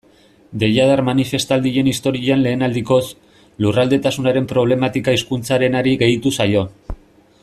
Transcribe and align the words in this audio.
Deiadar 0.61 1.01
manifestaldien 1.09 1.89
historian 1.91 2.41
lehen 2.45 2.67
aldikoz, 2.69 3.03
lurraldetasunaren 3.65 4.49
problematika 4.55 5.17
hizkuntzarenari 5.19 5.95
gehitu 6.05 6.35
zaio. 6.41 6.65